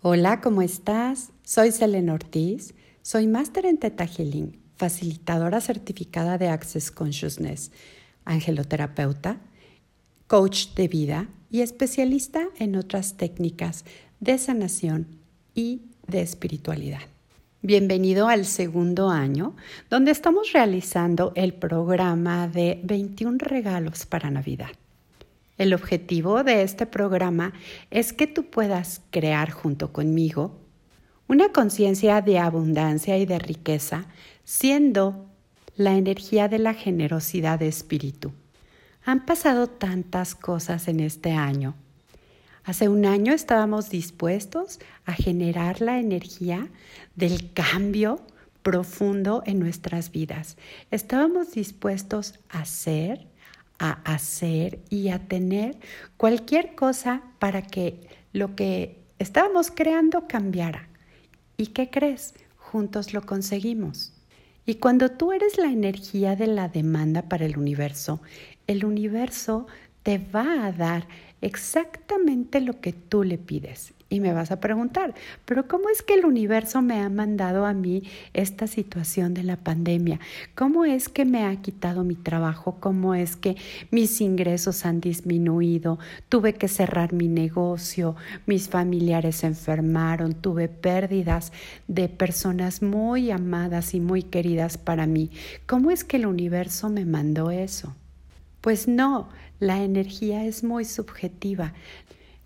[0.00, 1.32] Hola, ¿cómo estás?
[1.42, 2.72] Soy Selena Ortiz,
[3.02, 7.72] soy máster en Theta Healing, facilitadora certificada de Access Consciousness,
[8.24, 9.40] angeloterapeuta,
[10.28, 13.84] coach de vida y especialista en otras técnicas
[14.20, 15.08] de sanación
[15.56, 17.02] y de espiritualidad.
[17.62, 19.56] Bienvenido al segundo año,
[19.90, 24.70] donde estamos realizando el programa de 21 regalos para Navidad.
[25.58, 27.52] El objetivo de este programa
[27.90, 30.56] es que tú puedas crear junto conmigo
[31.26, 34.06] una conciencia de abundancia y de riqueza,
[34.44, 35.26] siendo
[35.76, 38.32] la energía de la generosidad de espíritu.
[39.04, 41.74] Han pasado tantas cosas en este año.
[42.64, 46.68] Hace un año estábamos dispuestos a generar la energía
[47.14, 48.20] del cambio
[48.62, 50.56] profundo en nuestras vidas.
[50.90, 53.26] Estábamos dispuestos a ser,
[53.78, 55.78] a hacer y a tener
[56.16, 58.00] cualquier cosa para que
[58.32, 60.88] lo que estábamos creando cambiara.
[61.56, 62.34] ¿Y qué crees?
[62.56, 64.12] Juntos lo conseguimos.
[64.66, 68.20] Y cuando tú eres la energía de la demanda para el universo,
[68.66, 69.66] el universo
[70.08, 71.06] te va a dar
[71.42, 73.92] exactamente lo que tú le pides.
[74.08, 75.12] Y me vas a preguntar,
[75.44, 79.58] pero ¿cómo es que el universo me ha mandado a mí esta situación de la
[79.58, 80.18] pandemia?
[80.54, 82.78] ¿Cómo es que me ha quitado mi trabajo?
[82.80, 83.56] ¿Cómo es que
[83.90, 85.98] mis ingresos han disminuido?
[86.30, 91.52] Tuve que cerrar mi negocio, mis familiares se enfermaron, tuve pérdidas
[91.86, 95.30] de personas muy amadas y muy queridas para mí.
[95.66, 97.94] ¿Cómo es que el universo me mandó eso?
[98.60, 99.28] Pues no,
[99.60, 101.74] la energía es muy subjetiva.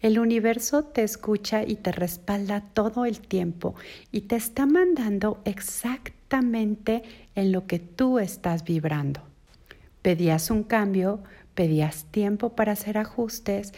[0.01, 3.75] El universo te escucha y te respalda todo el tiempo
[4.11, 7.03] y te está mandando exactamente
[7.35, 9.23] en lo que tú estás vibrando.
[10.03, 11.23] Pedías un cambio,
[11.55, 13.73] pedías tiempo para hacer ajustes,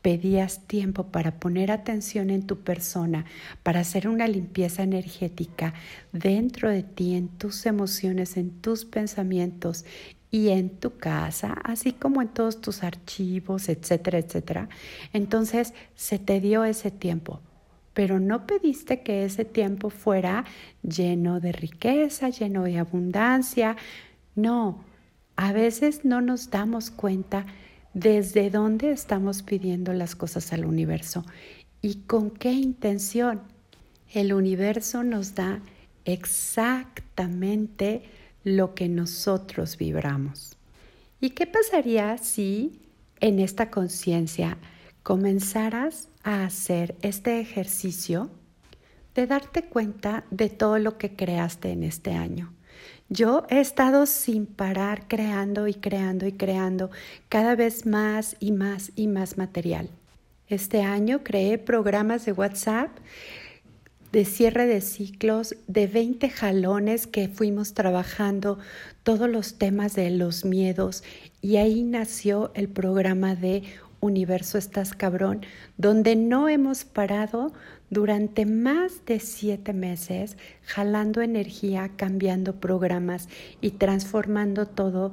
[0.00, 3.24] pedías tiempo para poner atención en tu persona,
[3.62, 5.74] para hacer una limpieza energética
[6.12, 9.84] dentro de ti, en tus emociones, en tus pensamientos
[10.34, 14.68] y en tu casa, así como en todos tus archivos, etcétera, etcétera.
[15.12, 17.40] Entonces se te dio ese tiempo,
[17.92, 20.44] pero no pediste que ese tiempo fuera
[20.82, 23.76] lleno de riqueza, lleno de abundancia.
[24.34, 24.84] No,
[25.36, 27.46] a veces no nos damos cuenta
[27.92, 31.24] desde dónde estamos pidiendo las cosas al universo
[31.80, 33.40] y con qué intención.
[34.12, 35.60] El universo nos da
[36.04, 38.02] exactamente
[38.44, 40.56] lo que nosotros vibramos.
[41.20, 42.82] ¿Y qué pasaría si
[43.20, 44.58] en esta conciencia
[45.02, 48.30] comenzaras a hacer este ejercicio
[49.14, 52.52] de darte cuenta de todo lo que creaste en este año?
[53.08, 56.90] Yo he estado sin parar creando y creando y creando
[57.28, 59.88] cada vez más y más y más material.
[60.48, 62.90] Este año creé programas de WhatsApp
[64.14, 68.60] de cierre de ciclos, de 20 jalones que fuimos trabajando
[69.02, 71.02] todos los temas de los miedos
[71.40, 73.64] y ahí nació el programa de
[73.98, 75.40] Universo Estás Cabrón,
[75.78, 77.52] donde no hemos parado
[77.90, 83.28] durante más de siete meses jalando energía, cambiando programas
[83.60, 85.12] y transformando todo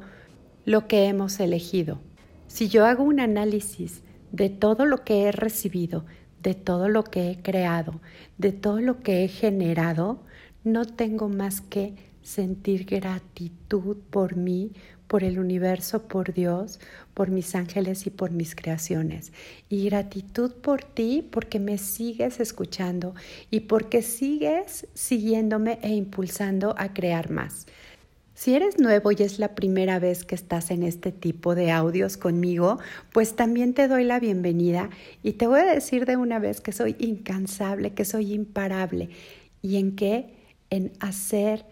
[0.63, 1.99] lo que hemos elegido.
[2.45, 6.05] Si yo hago un análisis de todo lo que he recibido,
[6.41, 8.01] de todo lo que he creado,
[8.37, 10.21] de todo lo que he generado,
[10.63, 14.71] no tengo más que sentir gratitud por mí,
[15.07, 16.79] por el universo, por Dios,
[17.13, 19.33] por mis ángeles y por mis creaciones.
[19.67, 23.13] Y gratitud por ti porque me sigues escuchando
[23.49, 27.67] y porque sigues siguiéndome e impulsando a crear más.
[28.41, 32.17] Si eres nuevo y es la primera vez que estás en este tipo de audios
[32.17, 32.79] conmigo,
[33.13, 34.89] pues también te doy la bienvenida
[35.21, 39.09] y te voy a decir de una vez que soy incansable, que soy imparable.
[39.61, 40.33] ¿Y en qué?
[40.71, 41.65] En hacer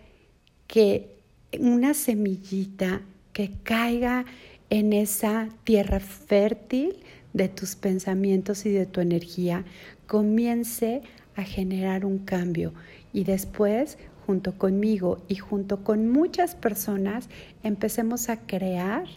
[0.67, 1.15] que
[1.59, 3.01] una semillita
[3.33, 4.25] que caiga
[4.69, 6.97] en esa tierra fértil
[7.33, 9.65] de tus pensamientos y de tu energía
[10.05, 11.01] comience
[11.35, 12.73] a generar un cambio
[13.11, 13.97] y después
[14.29, 17.29] junto conmigo y junto con muchas personas
[17.63, 19.07] empecemos a crear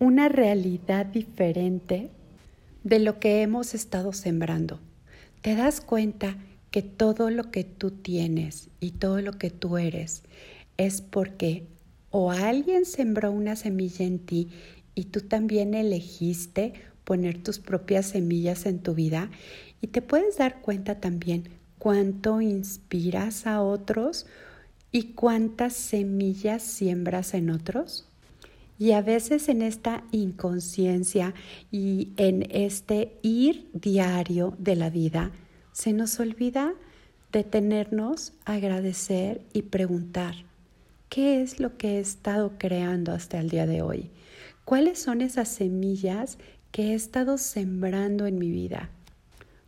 [0.00, 2.10] una realidad diferente
[2.82, 4.80] de lo que hemos estado sembrando.
[5.42, 6.38] Te das cuenta
[6.72, 10.24] que todo lo que tú tienes y todo lo que tú eres
[10.76, 11.68] es porque
[12.10, 14.48] o alguien sembró una semilla en ti
[14.96, 16.72] y tú también elegiste
[17.04, 19.30] poner tus propias semillas en tu vida
[19.80, 24.26] y te puedes dar cuenta también cuánto inspiras a otros
[24.92, 28.06] y cuántas semillas siembras en otros.
[28.78, 31.34] Y a veces en esta inconsciencia
[31.72, 35.32] y en este ir diario de la vida,
[35.72, 36.72] se nos olvida
[37.32, 40.36] detenernos, agradecer y preguntar,
[41.08, 44.12] ¿qué es lo que he estado creando hasta el día de hoy?
[44.64, 46.38] ¿Cuáles son esas semillas
[46.70, 48.88] que he estado sembrando en mi vida?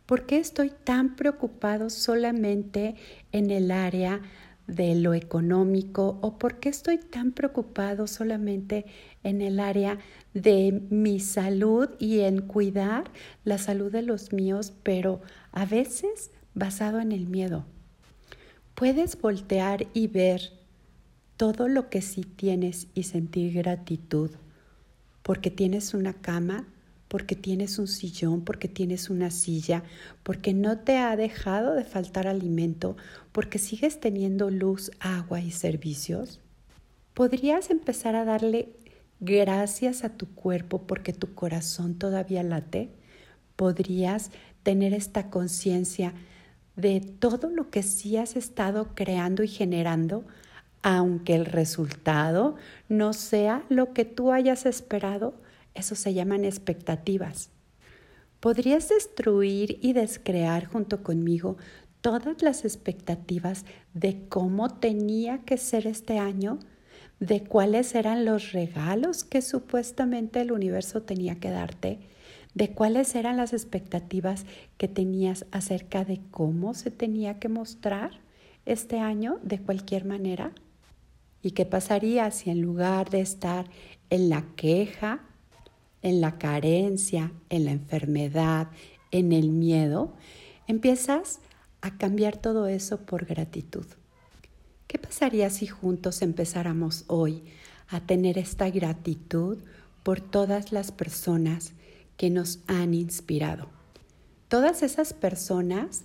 [0.05, 2.95] ¿Por qué estoy tan preocupado solamente
[3.31, 4.21] en el área
[4.67, 8.85] de lo económico o por qué estoy tan preocupado solamente
[9.23, 9.99] en el área
[10.33, 13.11] de mi salud y en cuidar
[13.43, 15.21] la salud de los míos, pero
[15.51, 17.65] a veces basado en el miedo.
[18.73, 20.51] Puedes voltear y ver
[21.37, 24.31] todo lo que sí tienes y sentir gratitud
[25.25, 26.67] porque tienes una cama,
[27.07, 29.83] porque tienes un sillón, porque tienes una silla,
[30.23, 32.97] porque no te ha dejado de faltar alimento,
[33.31, 36.39] porque sigues teniendo luz, agua y servicios.
[37.13, 38.73] Podrías empezar a darle
[39.19, 42.91] gracias a tu cuerpo porque tu corazón todavía late.
[43.55, 44.31] Podrías
[44.63, 46.13] tener esta conciencia
[46.75, 50.25] de todo lo que sí has estado creando y generando,
[50.81, 52.55] aunque el resultado
[52.89, 55.35] no sea lo que tú hayas esperado,
[55.75, 57.51] eso se llaman expectativas.
[58.39, 61.57] ¿Podrías destruir y descrear junto conmigo
[62.01, 66.59] todas las expectativas de cómo tenía que ser este año?
[67.19, 71.99] ¿De cuáles eran los regalos que supuestamente el universo tenía que darte?
[72.55, 74.45] de cuáles eran las expectativas
[74.77, 78.11] que tenías acerca de cómo se tenía que mostrar
[78.65, 80.53] este año de cualquier manera.
[81.43, 83.69] ¿Y qué pasaría si en lugar de estar
[84.09, 85.19] en la queja,
[86.05, 88.69] en la carencia, en la enfermedad,
[89.11, 90.13] en el miedo,
[90.67, 91.39] empiezas
[91.81, 93.85] a cambiar todo eso por gratitud?
[94.87, 97.43] ¿Qué pasaría si juntos empezáramos hoy
[97.89, 99.57] a tener esta gratitud
[100.03, 101.73] por todas las personas
[102.17, 103.69] que nos han inspirado.
[104.47, 106.03] Todas esas personas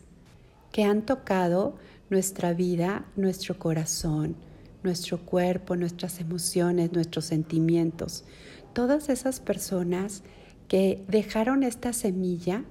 [0.72, 1.76] que han tocado
[2.08, 4.36] nuestra vida, nuestro corazón,
[4.82, 8.24] nuestro cuerpo, nuestras emociones, nuestros sentimientos.
[8.72, 10.22] Todas esas personas
[10.68, 12.64] que dejaron esta semilla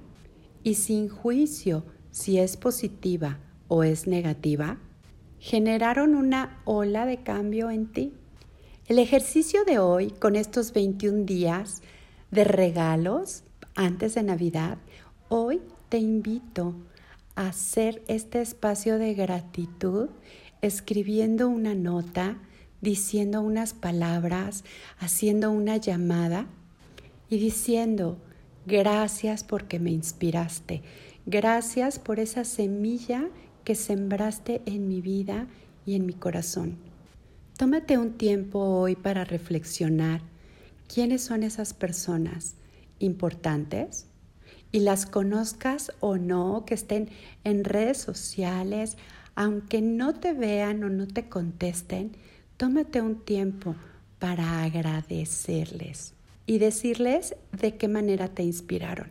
[0.62, 3.38] y sin juicio si es positiva
[3.68, 4.78] o es negativa,
[5.38, 8.14] generaron una ola de cambio en ti.
[8.86, 11.82] El ejercicio de hoy, con estos 21 días,
[12.30, 13.44] de regalos
[13.74, 14.78] antes de Navidad,
[15.28, 16.74] hoy te invito
[17.34, 20.08] a hacer este espacio de gratitud
[20.62, 22.38] escribiendo una nota,
[22.80, 24.64] diciendo unas palabras,
[24.98, 26.46] haciendo una llamada
[27.28, 28.18] y diciendo,
[28.66, 30.82] gracias porque me inspiraste,
[31.26, 33.28] gracias por esa semilla
[33.64, 35.46] que sembraste en mi vida
[35.86, 36.76] y en mi corazón.
[37.56, 40.22] Tómate un tiempo hoy para reflexionar
[40.92, 42.54] quiénes son esas personas
[42.98, 44.06] importantes
[44.72, 47.10] y las conozcas o no, que estén
[47.44, 48.96] en redes sociales,
[49.34, 52.12] aunque no te vean o no te contesten,
[52.60, 53.74] tómate un tiempo
[54.18, 56.12] para agradecerles
[56.44, 59.08] y decirles de qué manera te inspiraron.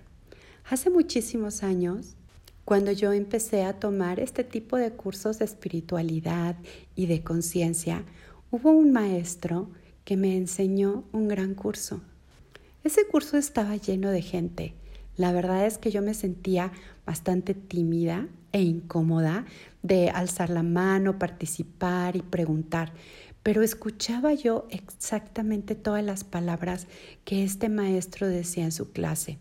[0.70, 2.16] Hace muchísimos años,
[2.64, 6.58] cuando yo empecé a tomar este tipo de cursos de espiritualidad
[6.94, 8.04] y de conciencia,
[8.52, 9.72] hubo un maestro
[10.06, 12.02] que me enseñó un gran curso.
[12.84, 14.76] Ese curso estaba lleno de gente.
[15.18, 16.72] La verdad es que yo me sentía
[17.04, 19.46] bastante tímida e incómoda
[19.82, 22.94] de alzar la mano, participar y preguntar,
[23.50, 26.86] pero escuchaba yo exactamente todas las palabras
[27.26, 29.40] que este maestro decía en su clase.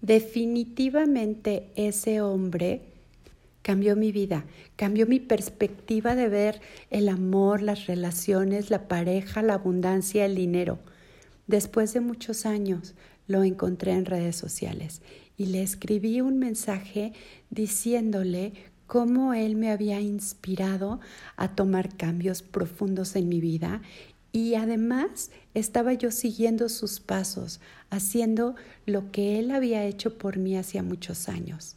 [0.00, 2.80] Definitivamente ese hombre
[3.60, 9.52] cambió mi vida, cambió mi perspectiva de ver el amor, las relaciones, la pareja, la
[9.52, 10.78] abundancia, el dinero.
[11.46, 12.94] Después de muchos años
[13.26, 15.02] lo encontré en redes sociales
[15.36, 17.12] y le escribí un mensaje
[17.50, 18.54] diciéndole
[18.92, 21.00] cómo él me había inspirado
[21.38, 23.80] a tomar cambios profundos en mi vida
[24.32, 30.58] y además estaba yo siguiendo sus pasos, haciendo lo que él había hecho por mí
[30.58, 31.74] hacía muchos años,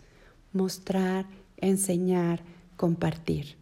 [0.52, 2.42] mostrar enseñar,
[2.76, 3.56] compartir.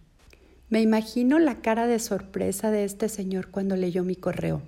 [0.71, 4.63] Me imagino la cara de sorpresa de este señor cuando leyó mi correo.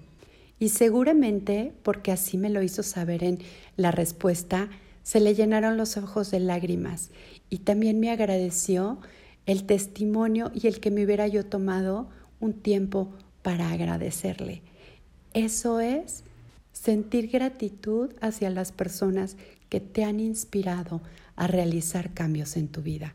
[0.60, 3.40] Y seguramente, porque así me lo hizo saber en
[3.78, 4.70] la respuesta,
[5.06, 7.12] se le llenaron los ojos de lágrimas
[7.52, 8.98] y también me agradeció
[9.46, 12.10] el testimonio y el que me hubiera yo tomado
[12.40, 14.64] un tiempo para agradecerle.
[15.36, 16.24] Eso es
[16.72, 19.38] sentir gratitud hacia las personas
[19.70, 21.04] que te han inspirado
[21.36, 23.14] a realizar cambios en tu vida.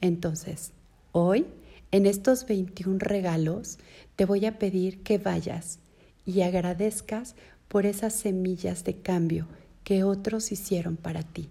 [0.00, 0.70] Entonces,
[1.10, 1.46] hoy,
[1.90, 3.80] en estos 21 regalos,
[4.14, 5.80] te voy a pedir que vayas
[6.24, 7.34] y agradezcas
[7.66, 9.48] por esas semillas de cambio
[9.84, 11.48] que otros hicieron para ti.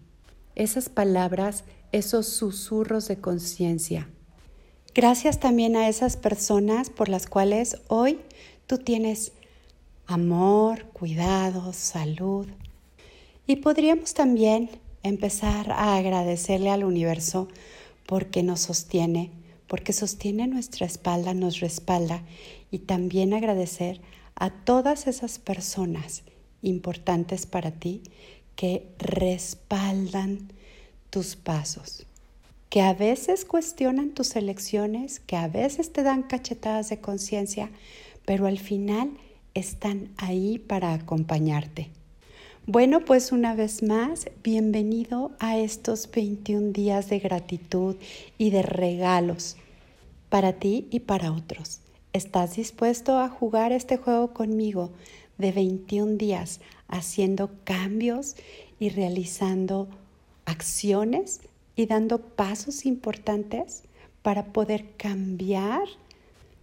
[0.56, 4.10] Esas palabras esos susurros de conciencia.
[4.94, 8.20] Gracias también a esas personas por las cuales hoy
[8.68, 9.34] tú tienes
[10.06, 12.48] amor, cuidado, salud.
[13.48, 14.70] Y podríamos también
[15.04, 17.48] empezar a agradecerle al universo
[18.06, 19.32] porque nos sostiene,
[19.68, 22.24] porque sostiene nuestra espalda, nos respalda
[22.70, 24.02] y también agradecer
[24.36, 26.24] a todas esas personas
[26.62, 28.02] importantes para ti
[28.56, 30.52] que respaldan
[31.10, 32.06] tus pasos,
[32.70, 37.70] que a veces cuestionan tus elecciones, que a veces te dan cachetadas de conciencia,
[38.26, 39.12] pero al final
[39.54, 41.90] están ahí para acompañarte.
[42.68, 47.96] Bueno, pues una vez más, bienvenido a estos 21 días de gratitud
[48.38, 49.58] y de regalos
[50.30, 51.82] para ti y para otros.
[52.14, 54.92] ¿Estás dispuesto a jugar este juego conmigo
[55.42, 58.36] de 21 días haciendo cambios
[58.80, 59.90] y realizando
[60.46, 61.42] acciones
[61.76, 63.84] y dando pasos importantes
[64.22, 65.84] para poder cambiar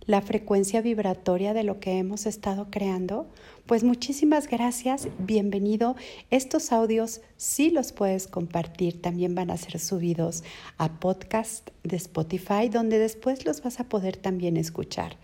[0.08, 3.26] la frecuencia vibratoria de lo que hemos estado creando?
[3.66, 5.96] Pues muchísimas gracias, bienvenido.
[6.30, 10.44] Estos audios sí los puedes compartir, también van a ser subidos
[10.78, 15.18] a podcast de Spotify, donde después los vas a poder también escuchar.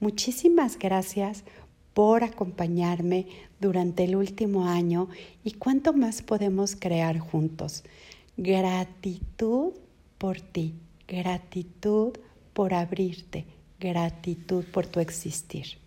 [0.00, 1.44] Muchísimas gracias
[1.94, 3.26] por acompañarme
[3.60, 5.08] durante el último año
[5.44, 7.84] y cuánto más podemos crear juntos.
[8.36, 9.72] Gratitud
[10.18, 10.74] por ti,
[11.06, 12.12] gratitud
[12.52, 13.46] por abrirte
[13.80, 15.78] gratitud por tu existir.